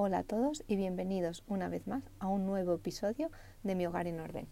Hola 0.00 0.18
a 0.18 0.22
todos 0.22 0.62
y 0.68 0.76
bienvenidos 0.76 1.42
una 1.48 1.68
vez 1.68 1.88
más 1.88 2.04
a 2.20 2.28
un 2.28 2.46
nuevo 2.46 2.72
episodio 2.72 3.32
de 3.64 3.74
Mi 3.74 3.84
Hogar 3.84 4.06
en 4.06 4.20
Orden. 4.20 4.46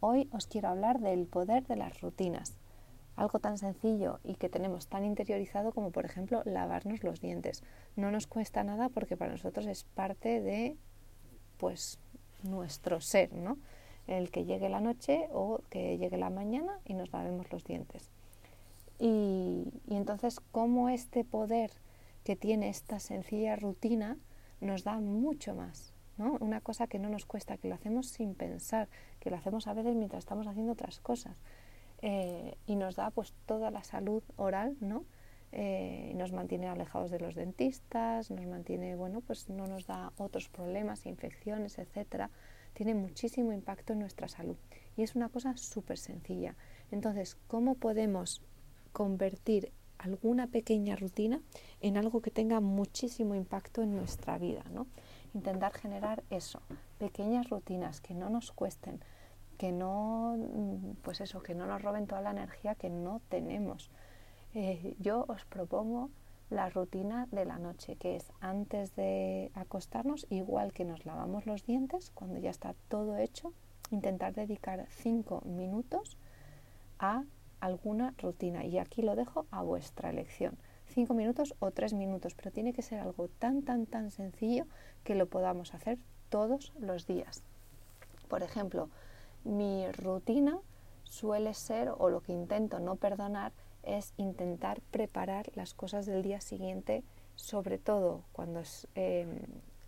Hoy 0.00 0.28
os 0.30 0.46
quiero 0.46 0.68
hablar 0.68 1.00
del 1.00 1.26
poder 1.26 1.66
de 1.66 1.76
las 1.76 2.02
rutinas, 2.02 2.58
algo 3.16 3.38
tan 3.38 3.56
sencillo 3.56 4.20
y 4.24 4.34
que 4.34 4.50
tenemos 4.50 4.88
tan 4.88 5.06
interiorizado 5.06 5.72
como 5.72 5.90
por 5.90 6.04
ejemplo 6.04 6.42
lavarnos 6.44 7.02
los 7.02 7.22
dientes. 7.22 7.62
No 7.96 8.10
nos 8.10 8.26
cuesta 8.26 8.62
nada 8.62 8.90
porque 8.90 9.16
para 9.16 9.32
nosotros 9.32 9.64
es 9.68 9.84
parte 9.84 10.42
de 10.42 10.76
pues 11.56 11.98
nuestro 12.42 13.00
ser, 13.00 13.32
¿no? 13.32 13.56
El 14.06 14.30
que 14.30 14.44
llegue 14.44 14.68
la 14.68 14.82
noche 14.82 15.30
o 15.32 15.62
que 15.70 15.96
llegue 15.96 16.18
la 16.18 16.28
mañana 16.28 16.78
y 16.84 16.92
nos 16.92 17.10
lavemos 17.10 17.50
los 17.50 17.64
dientes. 17.64 18.10
Y, 18.98 19.72
y 19.86 19.96
entonces, 19.96 20.40
¿cómo 20.52 20.90
este 20.90 21.24
poder 21.24 21.70
que 22.22 22.36
tiene 22.36 22.68
esta 22.68 23.00
sencilla 23.00 23.56
rutina 23.56 24.18
nos 24.60 24.84
da 24.84 24.98
mucho 24.98 25.54
más. 25.54 25.92
¿no? 26.18 26.36
Una 26.40 26.60
cosa 26.60 26.86
que 26.86 26.98
no 26.98 27.08
nos 27.08 27.24
cuesta, 27.24 27.56
que 27.56 27.68
lo 27.68 27.74
hacemos 27.74 28.06
sin 28.06 28.34
pensar, 28.34 28.88
que 29.20 29.30
lo 29.30 29.36
hacemos 29.36 29.66
a 29.66 29.72
veces 29.72 29.96
mientras 29.96 30.24
estamos 30.24 30.46
haciendo 30.46 30.72
otras 30.72 31.00
cosas. 31.00 31.36
Eh, 32.02 32.56
y 32.66 32.76
nos 32.76 32.96
da 32.96 33.10
pues 33.10 33.34
toda 33.46 33.70
la 33.70 33.82
salud 33.84 34.22
oral, 34.36 34.76
¿no? 34.80 35.04
Eh, 35.52 36.12
nos 36.14 36.32
mantiene 36.32 36.68
alejados 36.68 37.10
de 37.10 37.18
los 37.18 37.34
dentistas, 37.34 38.30
nos 38.30 38.46
mantiene, 38.46 38.94
bueno, 38.94 39.20
pues 39.20 39.48
no 39.48 39.66
nos 39.66 39.86
da 39.86 40.12
otros 40.16 40.48
problemas, 40.48 41.06
infecciones, 41.06 41.78
etcétera. 41.78 42.30
Tiene 42.72 42.94
muchísimo 42.94 43.52
impacto 43.52 43.94
en 43.94 43.98
nuestra 43.98 44.28
salud 44.28 44.56
y 44.96 45.02
es 45.02 45.16
una 45.16 45.28
cosa 45.28 45.56
súper 45.56 45.98
sencilla. 45.98 46.54
Entonces, 46.90 47.36
¿cómo 47.48 47.74
podemos 47.74 48.42
convertir 48.92 49.72
alguna 50.00 50.46
pequeña 50.46 50.96
rutina 50.96 51.40
en 51.80 51.96
algo 51.96 52.20
que 52.22 52.30
tenga 52.30 52.60
muchísimo 52.60 53.34
impacto 53.34 53.82
en 53.82 53.94
nuestra 53.94 54.38
vida, 54.38 54.64
¿no? 54.72 54.86
Intentar 55.34 55.72
generar 55.72 56.24
eso, 56.30 56.60
pequeñas 56.98 57.48
rutinas 57.50 58.00
que 58.00 58.14
no 58.14 58.30
nos 58.30 58.50
cuesten, 58.52 59.00
que 59.58 59.72
no, 59.72 60.36
mm, 60.36 61.02
pues 61.02 61.20
eso, 61.20 61.42
que 61.42 61.54
no 61.54 61.66
nos 61.66 61.82
roben 61.82 62.06
toda 62.06 62.22
la 62.22 62.30
energía 62.30 62.74
que 62.74 62.90
no 62.90 63.20
tenemos. 63.28 63.90
Eh, 64.54 64.96
yo 64.98 65.26
os 65.28 65.44
propongo 65.44 66.10
la 66.48 66.68
rutina 66.68 67.28
de 67.30 67.44
la 67.44 67.58
noche, 67.58 67.96
que 67.96 68.16
es 68.16 68.32
antes 68.40 68.96
de 68.96 69.52
acostarnos, 69.54 70.26
igual 70.30 70.72
que 70.72 70.84
nos 70.84 71.06
lavamos 71.06 71.46
los 71.46 71.64
dientes, 71.64 72.10
cuando 72.10 72.38
ya 72.38 72.50
está 72.50 72.74
todo 72.88 73.16
hecho, 73.16 73.52
intentar 73.90 74.34
dedicar 74.34 74.86
cinco 74.90 75.42
minutos 75.44 76.16
a 76.98 77.22
alguna 77.60 78.14
rutina 78.18 78.64
y 78.64 78.78
aquí 78.78 79.02
lo 79.02 79.16
dejo 79.16 79.46
a 79.50 79.62
vuestra 79.62 80.10
elección. 80.10 80.56
Cinco 80.86 81.14
minutos 81.14 81.54
o 81.60 81.70
tres 81.70 81.92
minutos, 81.92 82.34
pero 82.34 82.50
tiene 82.50 82.72
que 82.72 82.82
ser 82.82 82.98
algo 82.98 83.28
tan, 83.28 83.62
tan, 83.62 83.86
tan 83.86 84.10
sencillo 84.10 84.66
que 85.04 85.14
lo 85.14 85.26
podamos 85.26 85.74
hacer 85.74 85.98
todos 86.30 86.72
los 86.80 87.06
días. 87.06 87.42
Por 88.28 88.42
ejemplo, 88.42 88.88
mi 89.44 89.90
rutina 89.92 90.58
suele 91.04 91.54
ser, 91.54 91.92
o 91.96 92.08
lo 92.10 92.20
que 92.20 92.32
intento 92.32 92.80
no 92.80 92.96
perdonar, 92.96 93.52
es 93.82 94.12
intentar 94.16 94.80
preparar 94.90 95.50
las 95.54 95.74
cosas 95.74 96.06
del 96.06 96.22
día 96.22 96.40
siguiente, 96.40 97.02
sobre 97.36 97.78
todo 97.78 98.22
cuando 98.32 98.60
es, 98.60 98.86
em, 98.94 99.38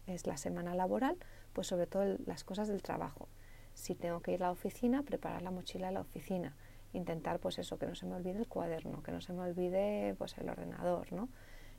es 0.06 0.26
la 0.26 0.36
semana 0.36 0.74
laboral, 0.74 1.16
pues 1.52 1.66
sobre 1.66 1.86
todo 1.86 2.16
las 2.26 2.44
cosas 2.44 2.68
del 2.68 2.82
trabajo. 2.82 3.28
Si 3.74 3.94
tengo 3.94 4.20
que 4.20 4.32
ir 4.32 4.42
a 4.42 4.46
la 4.46 4.52
oficina, 4.52 5.02
preparar 5.02 5.42
la 5.42 5.50
mochila 5.50 5.88
de 5.88 5.94
la 5.94 6.00
oficina 6.00 6.54
intentar 6.92 7.38
pues 7.38 7.58
eso, 7.58 7.78
que 7.78 7.86
no 7.86 7.94
se 7.94 8.06
me 8.06 8.14
olvide 8.14 8.38
el 8.38 8.48
cuaderno, 8.48 9.02
que 9.02 9.12
no 9.12 9.20
se 9.20 9.32
me 9.32 9.42
olvide 9.42 10.14
pues 10.18 10.36
el 10.38 10.48
ordenador, 10.48 11.12
¿no? 11.12 11.28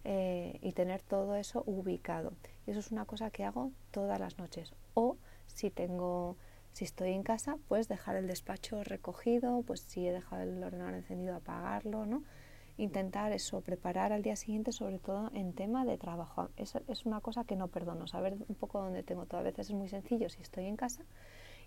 Eh, 0.06 0.60
y 0.62 0.74
tener 0.74 1.02
todo 1.02 1.36
eso 1.36 1.64
ubicado. 1.66 2.34
Y 2.68 2.72
eso 2.72 2.80
es 2.82 2.92
una 2.92 3.06
cosa 3.06 3.30
que 3.30 3.46
hago 3.46 3.72
todas 3.92 4.20
las 4.20 4.38
noches. 4.38 4.74
O 4.94 5.18
si 5.46 5.70
tengo, 5.70 6.36
si 6.74 6.84
estoy 6.84 7.12
en 7.12 7.24
casa, 7.24 7.58
pues 7.70 7.88
dejar 7.88 8.18
el 8.18 8.28
despacho 8.28 8.84
recogido, 8.84 9.62
pues 9.62 9.80
si 9.80 10.06
he 10.06 10.12
dejado 10.12 10.42
el 10.42 10.62
ordenador 10.62 10.96
encendido, 10.96 11.36
apagarlo, 11.36 12.06
¿no? 12.06 12.24
Intentar 12.76 13.32
eso, 13.32 13.62
preparar 13.62 14.12
al 14.12 14.24
día 14.24 14.36
siguiente, 14.36 14.72
sobre 14.72 15.00
todo 15.00 15.30
en 15.34 15.54
tema 15.54 15.86
de 15.86 15.98
trabajo. 15.98 16.50
Es, 16.58 16.76
es 16.88 17.06
una 17.06 17.22
cosa 17.22 17.46
que 17.46 17.56
no 17.56 17.68
perdono, 17.68 18.08
saber 18.08 18.36
un 18.48 18.56
poco 18.56 18.82
dónde 18.82 19.04
tengo 19.04 19.26
todo. 19.26 19.40
A 19.40 19.44
veces 19.44 19.70
es 19.70 19.76
muy 19.76 19.88
sencillo 19.88 20.28
si 20.28 20.42
estoy 20.42 20.66
en 20.66 20.76
casa, 20.76 21.06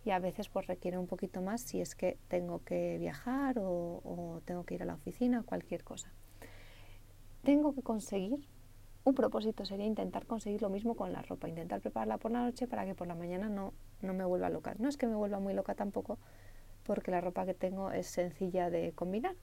y 0.06 0.12
a 0.12 0.20
veces 0.20 0.48
pues 0.48 0.68
requiere 0.68 0.98
un 0.98 1.08
poquito 1.08 1.42
más 1.42 1.60
si 1.60 1.80
es 1.80 1.96
que 1.96 2.16
tengo 2.28 2.62
que 2.62 2.96
viajar 2.98 3.56
o, 3.58 4.40
tengo 4.44 4.62
que 4.62 4.76
ir 4.76 4.82
a 4.82 4.86
la 4.86 4.94
oficina, 4.94 5.42
cualquier 5.42 5.82
cosa. 5.82 6.12
Tengo 7.42 7.74
que 7.74 7.82
conseguir, 7.82 8.46
un 9.02 9.14
propósito 9.14 9.64
sería 9.64 9.84
intentar 9.84 10.24
conseguir 10.26 10.62
lo 10.62 10.68
mismo 10.68 10.94
con 10.94 11.12
la 11.12 11.22
ropa, 11.22 11.48
intentar 11.48 11.80
prepararla 11.80 12.18
por 12.18 12.30
la 12.30 12.44
noche 12.44 12.68
para 12.68 12.84
que 12.84 12.94
por 12.94 13.08
la 13.08 13.16
mañana 13.16 13.48
no, 13.48 13.74
no 14.00 14.14
me 14.14 14.24
vuelva 14.24 14.48
loca. 14.48 14.76
No 14.78 14.88
es 14.88 14.96
que 14.96 15.08
me 15.08 15.16
vuelva 15.16 15.40
muy 15.40 15.54
loca 15.54 15.74
tampoco, 15.74 16.18
porque 16.84 17.10
la 17.10 17.20
ropa 17.20 17.44
que 17.44 17.54
tengo 17.54 17.90
es 17.90 18.06
sencilla 18.06 18.70
de 18.70 18.92
combinar, 18.92 19.34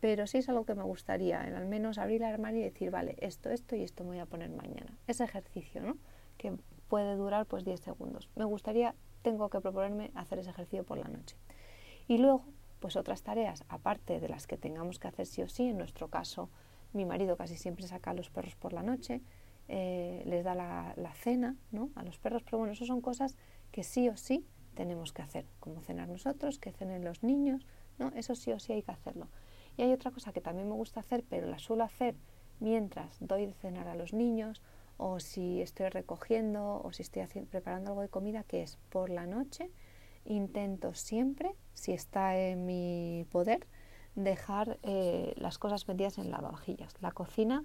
pero 0.00 0.26
sí 0.26 0.36
es 0.36 0.48
algo 0.50 0.66
que 0.66 0.74
me 0.74 0.82
gustaría, 0.82 1.40
al 1.40 1.66
menos 1.66 1.96
abrir 1.96 2.22
el 2.22 2.28
armario 2.28 2.60
y 2.60 2.64
decir, 2.64 2.90
vale, 2.90 3.16
esto, 3.20 3.48
esto 3.48 3.76
y 3.76 3.82
esto 3.82 4.04
me 4.04 4.10
voy 4.10 4.18
a 4.18 4.26
poner 4.26 4.50
mañana. 4.50 4.98
Ese 5.06 5.24
ejercicio, 5.24 5.80
¿no? 5.80 5.96
Que 6.36 6.52
puede 6.88 7.16
durar 7.16 7.46
pues 7.46 7.64
10 7.64 7.80
segundos. 7.80 8.28
Me 8.36 8.44
gustaría 8.44 8.94
tengo 9.22 9.48
que 9.48 9.60
proponerme 9.60 10.10
hacer 10.14 10.38
ese 10.38 10.50
ejercicio 10.50 10.84
por 10.84 10.98
la 10.98 11.08
noche. 11.08 11.36
Y 12.08 12.18
luego, 12.18 12.44
pues 12.80 12.96
otras 12.96 13.22
tareas, 13.22 13.64
aparte 13.68 14.20
de 14.20 14.28
las 14.28 14.46
que 14.46 14.56
tengamos 14.56 14.98
que 14.98 15.08
hacer 15.08 15.26
sí 15.26 15.42
o 15.42 15.48
sí, 15.48 15.68
en 15.68 15.78
nuestro 15.78 16.08
caso, 16.08 16.50
mi 16.92 17.04
marido 17.04 17.36
casi 17.36 17.56
siempre 17.56 17.86
saca 17.86 18.10
a 18.10 18.14
los 18.14 18.30
perros 18.30 18.56
por 18.56 18.72
la 18.72 18.82
noche, 18.82 19.22
eh, 19.68 20.22
les 20.26 20.44
da 20.44 20.54
la, 20.54 21.12
cena 21.14 21.56
¿no? 21.70 21.90
a 21.94 22.02
los 22.02 22.18
perros, 22.18 22.42
pero 22.42 22.58
bueno, 22.58 22.72
eso 22.72 22.84
son 22.84 23.00
cosas 23.00 23.36
que 23.70 23.84
sí 23.84 24.08
o 24.08 24.16
sí 24.16 24.44
tenemos 24.74 25.12
que 25.12 25.22
hacer, 25.22 25.46
como 25.60 25.80
cenar 25.80 26.08
nosotros, 26.08 26.58
que 26.58 26.72
cenen 26.72 27.04
los 27.04 27.22
niños, 27.22 27.66
¿no? 27.98 28.08
eso 28.16 28.34
sí 28.34 28.52
o 28.52 28.58
sí 28.58 28.72
hay 28.72 28.82
que 28.82 28.90
hacerlo. 28.90 29.28
Y 29.76 29.82
hay 29.82 29.92
otra 29.92 30.10
cosa 30.10 30.32
que 30.32 30.40
también 30.40 30.68
me 30.68 30.74
gusta 30.74 31.00
hacer, 31.00 31.24
pero 31.28 31.46
la 31.46 31.58
suelo 31.58 31.84
hacer 31.84 32.16
mientras 32.60 33.16
doy 33.20 33.46
de 33.46 33.54
cenar 33.54 33.88
a 33.88 33.94
los 33.94 34.12
niños 34.12 34.60
o 34.96 35.20
si 35.20 35.60
estoy 35.60 35.88
recogiendo 35.88 36.80
o 36.82 36.92
si 36.92 37.02
estoy 37.02 37.26
preparando 37.26 37.90
algo 37.90 38.02
de 38.02 38.08
comida, 38.08 38.44
que 38.44 38.62
es 38.62 38.78
por 38.90 39.10
la 39.10 39.26
noche, 39.26 39.70
intento 40.24 40.94
siempre, 40.94 41.54
si 41.74 41.92
está 41.92 42.36
en 42.36 42.66
mi 42.66 43.26
poder, 43.30 43.66
dejar 44.14 44.78
eh, 44.82 45.34
las 45.36 45.58
cosas 45.58 45.88
metidas 45.88 46.18
en 46.18 46.30
lavavajillas. 46.30 46.94
La 47.00 47.12
cocina 47.12 47.64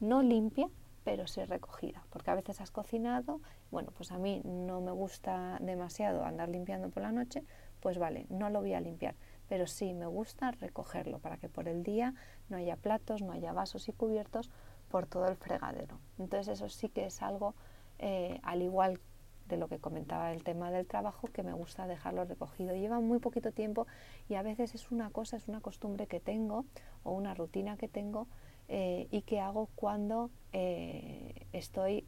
no 0.00 0.22
limpia, 0.22 0.68
pero 1.04 1.26
sí 1.26 1.44
recogida, 1.44 2.04
porque 2.10 2.30
a 2.30 2.34
veces 2.34 2.60
has 2.60 2.70
cocinado, 2.70 3.40
bueno, 3.70 3.92
pues 3.96 4.10
a 4.10 4.18
mí 4.18 4.40
no 4.44 4.80
me 4.80 4.90
gusta 4.90 5.58
demasiado 5.60 6.24
andar 6.24 6.48
limpiando 6.48 6.88
por 6.88 7.02
la 7.02 7.12
noche, 7.12 7.44
pues 7.80 7.98
vale, 7.98 8.26
no 8.30 8.48
lo 8.48 8.60
voy 8.60 8.72
a 8.72 8.80
limpiar, 8.80 9.14
pero 9.46 9.66
sí 9.66 9.92
me 9.92 10.06
gusta 10.06 10.50
recogerlo 10.52 11.18
para 11.18 11.36
que 11.36 11.50
por 11.50 11.68
el 11.68 11.82
día 11.82 12.14
no 12.48 12.56
haya 12.56 12.76
platos, 12.76 13.20
no 13.20 13.32
haya 13.32 13.52
vasos 13.52 13.88
y 13.88 13.92
cubiertos, 13.92 14.50
por 14.94 15.06
todo 15.06 15.26
el 15.26 15.34
fregadero. 15.34 15.98
Entonces 16.20 16.60
eso 16.60 16.68
sí 16.68 16.88
que 16.88 17.06
es 17.06 17.20
algo, 17.20 17.56
eh, 17.98 18.38
al 18.44 18.62
igual 18.62 19.00
de 19.48 19.56
lo 19.56 19.66
que 19.66 19.80
comentaba 19.80 20.30
el 20.30 20.44
tema 20.44 20.70
del 20.70 20.86
trabajo, 20.86 21.26
que 21.32 21.42
me 21.42 21.52
gusta 21.52 21.88
dejarlo 21.88 22.24
recogido. 22.26 22.76
Lleva 22.76 23.00
muy 23.00 23.18
poquito 23.18 23.50
tiempo 23.50 23.88
y 24.28 24.36
a 24.36 24.42
veces 24.42 24.72
es 24.76 24.92
una 24.92 25.10
cosa, 25.10 25.36
es 25.36 25.48
una 25.48 25.60
costumbre 25.60 26.06
que 26.06 26.20
tengo 26.20 26.64
o 27.02 27.10
una 27.10 27.34
rutina 27.34 27.76
que 27.76 27.88
tengo 27.88 28.28
eh, 28.68 29.08
y 29.10 29.22
que 29.22 29.40
hago 29.40 29.68
cuando 29.74 30.30
eh, 30.52 31.48
estoy 31.52 32.06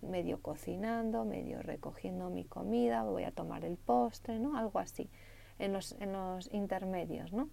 medio 0.00 0.40
cocinando, 0.40 1.26
medio 1.26 1.60
recogiendo 1.60 2.30
mi 2.30 2.46
comida, 2.46 3.02
voy 3.02 3.24
a 3.24 3.32
tomar 3.32 3.66
el 3.66 3.76
postre, 3.76 4.38
¿no? 4.38 4.56
Algo 4.56 4.78
así, 4.78 5.10
en 5.58 5.74
los, 5.74 5.92
en 6.00 6.14
los 6.14 6.50
intermedios, 6.54 7.34
¿no? 7.34 7.50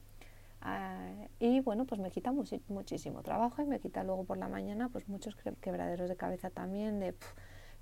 Ah, 0.67 1.27
y 1.37 1.59
bueno, 1.59 1.85
pues 1.85 2.01
me 2.01 2.09
quita 2.09 2.31
muchísimo 2.31 3.21
trabajo 3.21 3.61
y 3.61 3.65
me 3.65 3.79
quita 3.79 4.03
luego 4.03 4.23
por 4.23 4.39
la 4.39 4.47
mañana 4.47 4.89
pues 4.89 5.07
muchos 5.07 5.35
quebraderos 5.61 6.09
de 6.09 6.15
cabeza 6.15 6.49
también 6.49 6.99
de 6.99 7.15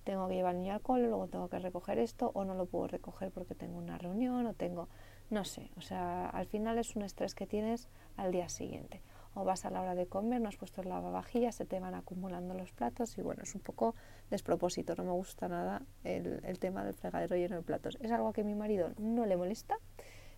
tengo 0.03 0.27
que 0.27 0.33
llevar 0.35 0.55
al 0.55 0.61
niño 0.61 0.73
al 0.73 0.81
cole, 0.81 1.07
luego 1.07 1.29
tengo 1.29 1.47
que 1.47 1.59
recoger 1.59 1.97
esto 1.97 2.31
o 2.33 2.43
no 2.43 2.55
lo 2.55 2.65
puedo 2.65 2.87
recoger 2.87 3.31
porque 3.31 3.55
tengo 3.55 3.77
una 3.77 3.97
reunión 3.97 4.45
o 4.47 4.53
tengo, 4.53 4.89
no 5.29 5.45
sé, 5.45 5.71
o 5.77 5.81
sea, 5.81 6.27
al 6.27 6.45
final 6.45 6.77
es 6.77 6.97
un 6.97 7.03
estrés 7.03 7.35
que 7.35 7.47
tienes 7.47 7.87
al 8.17 8.33
día 8.33 8.49
siguiente. 8.49 9.01
O 9.33 9.45
vas 9.45 9.63
a 9.63 9.69
la 9.69 9.81
hora 9.81 9.95
de 9.95 10.05
comer, 10.05 10.41
no 10.41 10.49
has 10.49 10.57
puesto 10.57 10.81
el 10.81 10.89
lavavajillas, 10.89 11.55
se 11.55 11.65
te 11.65 11.79
van 11.79 11.95
acumulando 11.95 12.53
los 12.53 12.73
platos 12.73 13.17
y 13.17 13.21
bueno, 13.21 13.43
es 13.43 13.55
un 13.55 13.61
poco 13.61 13.95
despropósito, 14.29 14.93
no 14.95 15.05
me 15.05 15.11
gusta 15.11 15.47
nada 15.47 15.81
el, 16.03 16.41
el 16.43 16.59
tema 16.59 16.83
del 16.83 16.95
fregadero 16.95 17.37
lleno 17.37 17.55
de 17.55 17.63
platos. 17.63 17.97
Es 18.01 18.11
algo 18.11 18.33
que 18.33 18.43
mi 18.43 18.55
marido 18.55 18.91
no 18.99 19.25
le 19.25 19.37
molesta 19.37 19.77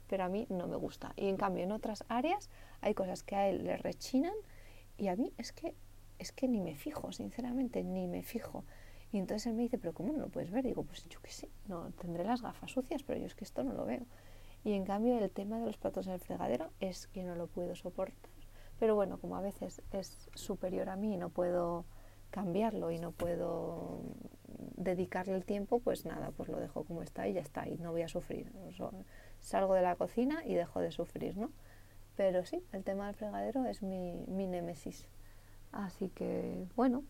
pero 0.07 0.23
a 0.23 0.29
mí 0.29 0.47
no 0.49 0.67
me 0.67 0.75
gusta. 0.75 1.13
Y 1.15 1.27
en 1.27 1.37
cambio 1.37 1.63
en 1.63 1.71
otras 1.71 2.03
áreas 2.07 2.49
hay 2.81 2.93
cosas 2.93 3.23
que 3.23 3.35
a 3.35 3.49
él 3.49 3.63
le 3.63 3.77
rechinan 3.77 4.33
y 4.97 5.07
a 5.07 5.15
mí 5.15 5.33
es 5.37 5.51
que, 5.51 5.75
es 6.19 6.31
que 6.31 6.47
ni 6.47 6.61
me 6.61 6.75
fijo, 6.75 7.11
sinceramente, 7.11 7.83
ni 7.83 8.07
me 8.07 8.23
fijo. 8.23 8.63
Y 9.11 9.17
entonces 9.17 9.47
él 9.47 9.53
me 9.53 9.63
dice, 9.63 9.77
pero 9.77 9.93
¿cómo 9.93 10.13
no 10.13 10.19
lo 10.19 10.29
puedes 10.29 10.51
ver? 10.51 10.65
Digo, 10.65 10.83
pues 10.83 11.05
yo 11.07 11.21
qué 11.21 11.31
sé, 11.31 11.49
no, 11.67 11.91
tendré 11.91 12.23
las 12.23 12.41
gafas 12.41 12.71
sucias, 12.71 13.03
pero 13.03 13.19
yo 13.19 13.25
es 13.25 13.35
que 13.35 13.43
esto 13.43 13.63
no 13.63 13.73
lo 13.73 13.85
veo. 13.85 14.05
Y 14.63 14.73
en 14.73 14.83
cambio 14.83 15.17
el 15.19 15.29
tema 15.29 15.59
de 15.59 15.65
los 15.65 15.77
platos 15.77 16.07
en 16.07 16.13
el 16.13 16.19
fregadero 16.19 16.71
es 16.79 17.07
que 17.07 17.23
no 17.23 17.35
lo 17.35 17.47
puedo 17.47 17.75
soportar. 17.75 18.31
Pero 18.79 18.95
bueno, 18.95 19.17
como 19.19 19.37
a 19.37 19.41
veces 19.41 19.81
es 19.91 20.29
superior 20.33 20.89
a 20.89 20.95
mí 20.95 21.13
y 21.13 21.17
no 21.17 21.29
puedo 21.29 21.85
cambiarlo 22.29 22.91
y 22.91 22.99
no 22.99 23.11
puedo 23.11 24.01
dedicarle 24.75 25.35
el 25.35 25.45
tiempo, 25.45 25.79
pues 25.79 26.05
nada, 26.05 26.31
pues 26.31 26.49
lo 26.49 26.59
dejo 26.59 26.83
como 26.83 27.01
está 27.01 27.27
y 27.27 27.33
ya 27.33 27.41
está, 27.41 27.67
y 27.67 27.77
no 27.77 27.91
voy 27.91 28.01
a 28.01 28.07
sufrir. 28.07 28.51
Salgo 29.45 29.75
de 29.75 29.81
la 29.81 29.95
cocina 29.95 30.43
y 30.45 30.55
dejo 30.55 30.79
de 30.81 30.91
sufrir, 30.91 31.37
¿no? 31.37 31.51
Pero 32.17 32.45
sí, 32.45 32.63
el 32.73 32.83
tema 32.83 33.05
del 33.05 33.15
fregadero 33.15 33.65
es 33.65 33.81
mi, 33.83 34.25
mi 34.27 34.47
némesis. 34.47 35.05
Así 35.71 36.09
que, 36.09 36.65
bueno, 36.75 37.03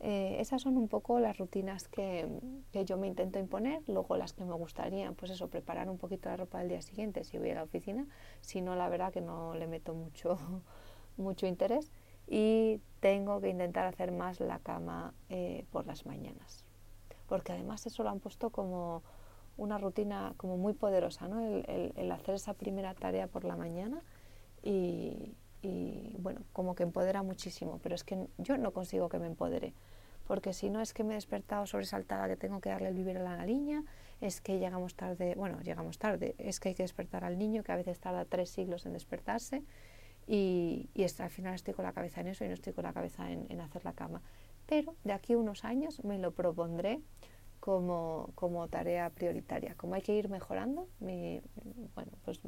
eh, 0.00 0.36
esas 0.40 0.62
son 0.62 0.76
un 0.76 0.88
poco 0.88 1.18
las 1.18 1.38
rutinas 1.38 1.88
que, 1.88 2.28
que, 2.72 2.84
yo 2.84 2.96
me 2.96 3.06
intento 3.08 3.38
imponer, 3.38 3.82
luego 3.88 4.16
las 4.16 4.32
que 4.32 4.44
me 4.44 4.54
gustaría, 4.54 5.10
pues 5.12 5.32
eso, 5.32 5.48
preparar 5.48 5.88
un 5.88 5.98
poquito 5.98 6.28
la 6.28 6.36
ropa 6.36 6.58
del 6.58 6.68
día 6.68 6.82
siguiente 6.82 7.24
si 7.24 7.38
voy 7.38 7.50
a 7.50 7.54
la 7.54 7.62
oficina, 7.62 8.06
si 8.40 8.60
no, 8.60 8.76
la 8.76 8.88
verdad 8.88 9.12
que 9.12 9.20
no 9.20 9.54
le 9.54 9.66
meto 9.66 9.94
mucho, 9.94 10.38
mucho 11.16 11.46
interés 11.46 11.90
y 12.28 12.80
tengo 13.00 13.40
que 13.40 13.48
intentar 13.48 13.86
hacer 13.86 14.12
más 14.12 14.40
la 14.40 14.58
cama 14.58 15.14
eh, 15.30 15.64
por 15.70 15.86
las 15.86 16.06
mañanas, 16.06 16.64
porque 17.28 17.52
además 17.52 17.86
eso 17.86 18.02
lo 18.02 18.10
han 18.10 18.20
puesto 18.20 18.50
como 18.50 19.02
una 19.56 19.78
rutina 19.78 20.34
como 20.36 20.56
muy 20.56 20.72
poderosa, 20.72 21.28
¿no? 21.28 21.40
el, 21.40 22.12
hacer 22.12 22.34
esa 22.34 22.54
primera 22.54 22.94
tarea 22.94 23.26
por 23.26 23.44
la 23.44 23.56
mañana 23.56 24.02
y, 24.62 25.34
bueno, 26.18 26.42
como 26.52 26.74
que 26.74 26.82
empodera 26.82 27.22
muchísimo, 27.22 27.78
pero 27.82 27.94
es 27.94 28.04
que 28.04 28.26
yo 28.38 28.56
no 28.58 28.72
consigo 28.72 29.08
que 29.08 29.18
me 29.18 29.26
empodere, 29.26 29.74
porque 30.26 30.52
si 30.52 30.70
no 30.70 30.80
es 30.80 30.92
que 30.92 31.04
me 31.04 31.12
he 31.12 31.16
despertado 31.16 31.66
sobresaltada 31.66 32.28
que 32.28 32.36
tengo 32.36 32.60
que 32.60 32.70
darle 32.70 32.88
el 32.88 32.94
vivir 32.94 33.18
a 33.18 33.22
la 33.22 33.44
niña, 33.44 33.84
es 34.20 34.40
que 34.40 34.58
llegamos 34.58 34.94
tarde, 34.94 35.34
bueno, 35.36 35.60
llegamos 35.60 35.98
tarde, 35.98 36.34
es 36.38 36.60
que 36.60 36.70
hay 36.70 36.74
que 36.74 36.84
despertar 36.84 37.24
al 37.24 37.38
niño 37.38 37.62
que 37.62 37.72
a 37.72 37.76
veces 37.76 37.98
tarda 37.98 38.24
tres 38.24 38.50
siglos 38.50 38.86
en 38.86 38.92
despertarse 38.92 39.62
y, 40.26 40.88
y 40.94 41.02
al 41.02 41.30
final 41.30 41.54
estoy 41.54 41.74
con 41.74 41.84
la 41.84 41.92
cabeza 41.92 42.20
en 42.20 42.28
eso 42.28 42.44
y 42.44 42.48
no 42.48 42.54
estoy 42.54 42.72
con 42.72 42.84
la 42.84 42.92
cabeza 42.92 43.30
en, 43.30 43.46
en 43.48 43.60
hacer 43.60 43.84
la 43.84 43.92
cama. 43.92 44.22
Pero 44.66 44.94
de 45.02 45.12
aquí 45.12 45.32
a 45.32 45.38
unos 45.38 45.64
años 45.64 46.04
me 46.04 46.18
lo 46.18 46.30
propondré 46.30 47.00
como, 47.62 48.30
como 48.34 48.66
tarea 48.66 49.08
prioritaria. 49.10 49.76
Como 49.76 49.94
hay 49.94 50.02
que 50.02 50.12
ir 50.16 50.28
mejorando, 50.28 50.88
mi, 50.98 51.40
bueno, 51.94 52.10
pues 52.24 52.40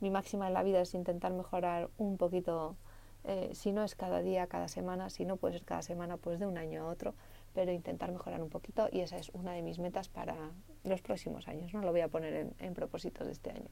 mi 0.00 0.08
máxima 0.08 0.48
en 0.48 0.54
la 0.54 0.62
vida 0.62 0.80
es 0.80 0.94
intentar 0.94 1.34
mejorar 1.34 1.90
un 1.98 2.16
poquito, 2.16 2.78
eh, 3.24 3.50
si 3.52 3.72
no 3.72 3.84
es 3.84 3.94
cada 3.94 4.22
día, 4.22 4.46
cada 4.46 4.68
semana, 4.68 5.10
si 5.10 5.26
no 5.26 5.36
puede 5.36 5.58
ser 5.58 5.66
cada 5.66 5.82
semana, 5.82 6.16
pues 6.16 6.38
de 6.38 6.46
un 6.46 6.56
año 6.56 6.84
a 6.84 6.86
otro, 6.86 7.14
pero 7.52 7.72
intentar 7.72 8.10
mejorar 8.10 8.42
un 8.42 8.48
poquito 8.48 8.88
y 8.90 9.00
esa 9.00 9.18
es 9.18 9.28
una 9.34 9.52
de 9.52 9.60
mis 9.60 9.78
metas 9.78 10.08
para 10.08 10.34
los 10.82 11.02
próximos 11.02 11.46
años, 11.46 11.74
no 11.74 11.82
lo 11.82 11.90
voy 11.90 12.00
a 12.00 12.08
poner 12.08 12.54
en, 12.58 12.72
propósitos 12.72 13.26
de 13.26 13.34
este 13.34 13.50
año. 13.50 13.68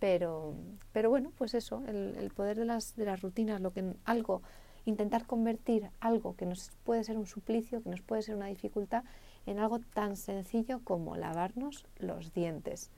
Pero, 0.00 0.56
pero 0.90 1.08
bueno, 1.08 1.30
pues 1.38 1.54
eso, 1.54 1.84
el, 1.86 2.32
poder 2.34 2.58
de 2.58 2.64
las, 2.64 2.96
de 2.96 3.04
las 3.04 3.22
rutinas, 3.22 3.60
lo 3.60 3.72
que 3.72 3.94
algo, 4.06 4.42
intentar 4.90 5.26
convertir 5.26 5.90
algo 6.00 6.36
que 6.36 6.46
nos 6.46 6.70
puede 6.84 7.04
ser 7.04 7.16
un 7.16 7.26
suplicio, 7.26 7.82
que 7.82 7.88
nos 7.88 8.02
puede 8.02 8.22
ser 8.22 8.36
una 8.36 8.46
dificultad, 8.46 9.04
en 9.46 9.58
algo 9.58 9.78
tan 9.78 10.16
sencillo 10.16 10.80
como 10.84 11.16
lavarnos 11.16 11.86
los 11.98 12.32
dientes. 12.34 12.90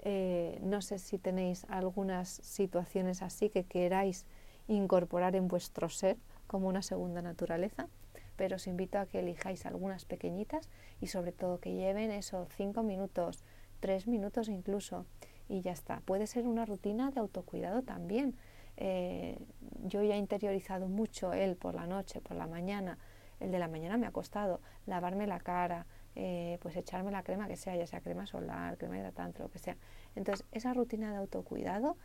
Eh, 0.00 0.60
no 0.62 0.82
sé 0.82 0.98
si 0.98 1.18
tenéis 1.18 1.64
algunas 1.68 2.28
situaciones 2.28 3.22
así 3.22 3.48
que 3.48 3.64
queráis 3.64 4.26
incorporar 4.68 5.34
en 5.36 5.48
vuestro 5.48 5.88
ser 5.88 6.18
como 6.46 6.68
una 6.68 6.82
segunda 6.82 7.22
naturaleza, 7.22 7.88
pero 8.36 8.56
os 8.56 8.66
invito 8.66 8.98
a 8.98 9.06
que 9.06 9.20
elijáis 9.20 9.64
algunas 9.64 10.04
pequeñitas 10.04 10.68
y 11.00 11.06
sobre 11.06 11.32
todo 11.32 11.60
que 11.60 11.72
lleven 11.72 12.10
esos 12.10 12.48
cinco 12.54 12.82
minutos, 12.82 13.42
tres 13.80 14.06
minutos 14.06 14.48
incluso, 14.48 15.06
y 15.48 15.60
ya 15.60 15.72
está. 15.72 16.00
Puede 16.00 16.26
ser 16.26 16.46
una 16.46 16.66
rutina 16.66 17.10
de 17.10 17.20
autocuidado 17.20 17.82
también. 17.82 18.36
Eh, 18.76 19.38
yo 19.84 20.02
ya 20.02 20.14
he 20.14 20.18
interiorizado 20.18 20.88
mucho 20.88 21.32
el 21.32 21.56
por 21.56 21.74
la 21.74 21.86
noche, 21.86 22.20
por 22.20 22.36
la 22.36 22.46
mañana. 22.46 22.98
El 23.40 23.50
de 23.50 23.58
la 23.58 23.68
mañana 23.68 23.96
me 23.96 24.06
ha 24.06 24.12
costado 24.12 24.60
lavarme 24.86 25.26
la 25.26 25.40
cara, 25.40 25.86
eh, 26.14 26.58
pues 26.62 26.76
echarme 26.76 27.10
la 27.10 27.22
crema 27.22 27.46
que 27.46 27.56
sea, 27.56 27.76
ya 27.76 27.86
sea 27.86 28.00
crema 28.00 28.26
solar, 28.26 28.78
crema 28.78 28.98
hidratante, 28.98 29.42
lo 29.42 29.50
que 29.50 29.58
sea. 29.58 29.76
Entonces, 30.14 30.46
esa 30.52 30.72
rutina 30.72 31.10
de 31.10 31.18
autocuidado, 31.18 31.96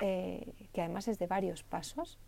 eh, 0.00 0.52
que 0.72 0.80
además 0.82 1.06
es 1.08 1.18
de 1.18 1.26
varios 1.26 1.62
pasos, 1.62 2.18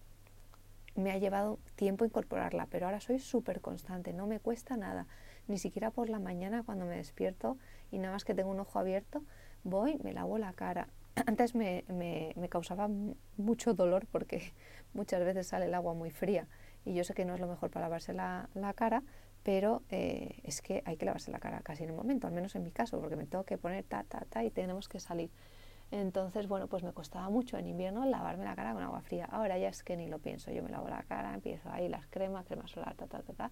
me 0.94 1.10
ha 1.10 1.18
llevado 1.18 1.58
tiempo 1.76 2.04
incorporarla, 2.04 2.66
pero 2.70 2.86
ahora 2.86 3.00
soy 3.00 3.18
súper 3.18 3.60
constante, 3.60 4.12
no 4.12 4.26
me 4.26 4.40
cuesta 4.40 4.76
nada, 4.76 5.06
ni 5.46 5.58
siquiera 5.58 5.90
por 5.90 6.08
la 6.08 6.18
mañana 6.18 6.62
cuando 6.62 6.86
me 6.86 6.96
despierto 6.96 7.56
y 7.90 7.98
nada 7.98 8.14
más 8.14 8.24
que 8.24 8.34
tengo 8.34 8.50
un 8.50 8.60
ojo 8.60 8.78
abierto, 8.78 9.22
voy, 9.64 9.98
me 10.02 10.12
lavo 10.12 10.38
la 10.38 10.52
cara. 10.52 10.88
Antes 11.26 11.54
me, 11.54 11.84
me, 11.88 12.32
me 12.36 12.48
causaba 12.48 12.88
mucho 13.36 13.74
dolor 13.74 14.06
porque 14.10 14.52
muchas 14.94 15.24
veces 15.24 15.46
sale 15.48 15.66
el 15.66 15.74
agua 15.74 15.94
muy 15.94 16.10
fría 16.10 16.46
y 16.84 16.94
yo 16.94 17.04
sé 17.04 17.14
que 17.14 17.24
no 17.24 17.34
es 17.34 17.40
lo 17.40 17.46
mejor 17.46 17.70
para 17.70 17.86
lavarse 17.86 18.12
la, 18.12 18.48
la 18.54 18.72
cara, 18.72 19.02
pero 19.42 19.82
eh, 19.90 20.40
es 20.44 20.62
que 20.62 20.82
hay 20.84 20.96
que 20.96 21.04
lavarse 21.04 21.30
la 21.30 21.38
cara 21.38 21.60
casi 21.60 21.84
en 21.84 21.90
el 21.90 21.96
momento, 21.96 22.26
al 22.26 22.32
menos 22.32 22.54
en 22.54 22.64
mi 22.64 22.70
caso, 22.70 23.00
porque 23.00 23.16
me 23.16 23.26
tengo 23.26 23.44
que 23.44 23.58
poner 23.58 23.84
ta, 23.84 24.04
ta, 24.04 24.24
ta 24.28 24.44
y 24.44 24.50
tenemos 24.50 24.88
que 24.88 25.00
salir. 25.00 25.30
Entonces, 25.90 26.48
bueno, 26.48 26.66
pues 26.66 26.82
me 26.82 26.92
costaba 26.92 27.30
mucho 27.30 27.56
en 27.56 27.66
invierno 27.66 28.04
lavarme 28.04 28.44
la 28.44 28.54
cara 28.54 28.74
con 28.74 28.82
agua 28.82 29.00
fría. 29.00 29.24
Ahora 29.26 29.56
ya 29.56 29.68
es 29.68 29.82
que 29.82 29.96
ni 29.96 30.06
lo 30.06 30.18
pienso, 30.18 30.50
yo 30.50 30.62
me 30.62 30.70
lavo 30.70 30.88
la 30.88 31.02
cara, 31.02 31.32
empiezo 31.32 31.70
ahí 31.70 31.88
las 31.88 32.06
cremas, 32.08 32.44
crema 32.46 32.68
solar, 32.68 32.94
ta, 32.94 33.06
ta, 33.06 33.22
ta, 33.22 33.32
ta, 33.32 33.50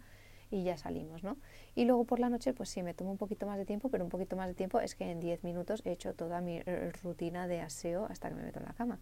y 0.50 0.64
ya 0.64 0.76
salimos, 0.76 1.22
¿no? 1.22 1.37
Y 1.75 1.84
luego 1.84 2.04
por 2.04 2.20
la 2.20 2.28
noche, 2.28 2.52
pues 2.52 2.69
sí, 2.69 2.82
me 2.82 2.94
tomo 2.94 3.10
un 3.10 3.19
poquito 3.19 3.46
más 3.46 3.58
de 3.58 3.64
tiempo, 3.64 3.88
pero 3.88 4.04
un 4.04 4.10
poquito 4.10 4.37
más 4.37 4.48
de 4.48 4.54
tiempo 4.54 4.81
es 4.81 4.94
que 4.94 5.10
en 5.10 5.20
10 5.20 5.44
minutos 5.44 5.82
he 5.84 5.93
hecho 5.93 6.14
toda 6.14 6.40
mi 6.40 6.60
rutina 7.02 7.46
de 7.48 7.60
aseo 7.60 8.06
hasta 8.06 8.28
que 8.28 8.34
me 8.34 8.43
meto 8.43 8.60
en 8.60 8.66
la 8.66 8.72
cama. 8.72 8.98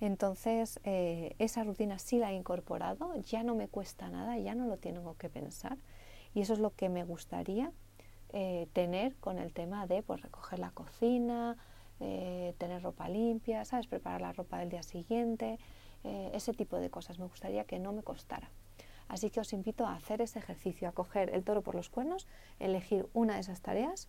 Entonces, 0.00 0.80
eh, 0.84 1.34
esa 1.38 1.62
rutina 1.62 1.98
sí 1.98 2.18
la 2.18 2.32
he 2.32 2.34
incorporado, 2.34 3.14
ya 3.20 3.42
no 3.42 3.54
me 3.54 3.68
cuesta 3.68 4.08
nada, 4.08 4.38
ya 4.38 4.54
no 4.54 4.66
lo 4.66 4.78
tengo 4.78 5.14
que 5.16 5.28
pensar. 5.28 5.76
Y 6.34 6.40
eso 6.40 6.54
es 6.54 6.58
lo 6.58 6.74
que 6.74 6.88
me 6.88 7.04
gustaría 7.04 7.72
eh, 8.32 8.68
tener 8.72 9.16
con 9.16 9.38
el 9.38 9.52
tema 9.52 9.86
de 9.86 10.02
pues, 10.02 10.22
recoger 10.22 10.60
la 10.60 10.70
cocina, 10.70 11.56
eh, 11.98 12.54
tener 12.58 12.82
ropa 12.82 13.08
limpia, 13.08 13.64
¿sabes? 13.64 13.88
Preparar 13.88 14.20
la 14.20 14.32
ropa 14.32 14.58
del 14.58 14.68
día 14.68 14.82
siguiente, 14.82 15.58
eh, 16.04 16.30
ese 16.32 16.54
tipo 16.54 16.76
de 16.76 16.90
cosas. 16.90 17.18
Me 17.18 17.26
gustaría 17.26 17.64
que 17.64 17.78
no 17.78 17.92
me 17.92 18.02
costara. 18.02 18.50
Así 19.10 19.28
que 19.28 19.40
os 19.40 19.52
invito 19.52 19.84
a 19.84 19.96
hacer 19.96 20.22
ese 20.22 20.38
ejercicio, 20.38 20.88
a 20.88 20.92
coger 20.92 21.34
el 21.34 21.42
toro 21.42 21.60
por 21.60 21.74
los 21.74 21.90
cuernos, 21.90 22.28
elegir 22.60 23.08
una 23.12 23.34
de 23.34 23.40
esas 23.40 23.60
tareas 23.60 24.08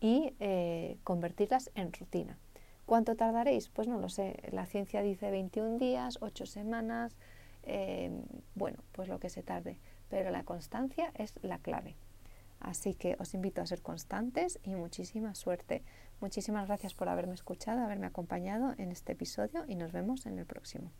y 0.00 0.34
convertirlas 1.04 1.70
en 1.74 1.92
rutina. 1.92 2.38
¿Cuánto 2.86 3.14
tardaréis? 3.14 3.68
Pues 3.68 3.86
no 3.86 4.00
lo 4.00 4.08
sé. 4.08 4.42
La 4.50 4.66
ciencia 4.66 5.02
dice 5.02 5.30
21 5.30 5.78
días, 5.78 6.18
8 6.22 6.46
semanas, 6.46 7.14
bueno, 8.54 8.78
pues 8.92 9.08
lo 9.08 9.20
que 9.20 9.28
se 9.28 9.42
tarde 9.42 9.78
pero 10.08 10.30
la 10.30 10.44
constancia 10.44 11.10
es 11.14 11.32
la 11.42 11.58
clave. 11.58 11.96
Así 12.60 12.94
que 12.94 13.16
os 13.18 13.32
invito 13.32 13.62
a 13.62 13.66
ser 13.66 13.80
constantes 13.80 14.60
y 14.62 14.74
muchísima 14.74 15.34
suerte. 15.34 15.82
Muchísimas 16.20 16.66
gracias 16.66 16.92
por 16.92 17.08
haberme 17.08 17.34
escuchado, 17.34 17.80
haberme 17.80 18.06
acompañado 18.06 18.74
en 18.76 18.92
este 18.92 19.12
episodio 19.12 19.64
y 19.66 19.74
nos 19.74 19.90
vemos 19.90 20.26
en 20.26 20.38
el 20.38 20.44
próximo. 20.44 20.90